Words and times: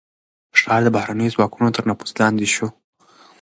ښار 0.59 0.81
د 0.85 0.87
بهرنيو 0.95 1.33
ځواکونو 1.35 1.69
تر 1.75 1.83
نفوذ 1.89 2.11
لاندې 2.21 2.47
شو. 2.55 2.67